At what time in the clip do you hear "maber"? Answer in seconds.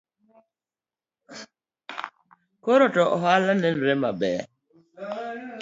4.01-4.41